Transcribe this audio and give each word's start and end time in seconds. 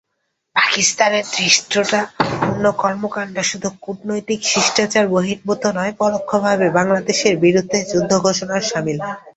পাকিস্তানের 0.55 1.25
ধৃষ্টতাপূর্ণ 1.33 2.65
কর্মকাণ্ড 2.81 3.35
শুধু 3.49 3.67
কূটনৈতিক 3.81 4.39
শিষ্টাচারবহির্ভূত 4.45 5.63
নয়, 5.77 5.93
পরোক্ষভাবে 5.99 6.67
বাংলাদেশের 6.77 7.35
বিরুদ্ধে 7.43 7.77
যুদ্ধ 7.91 8.11
ঘোষণার 8.25 8.63
শামিল। 8.69 8.99